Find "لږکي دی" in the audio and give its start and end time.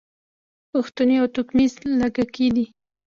2.01-2.65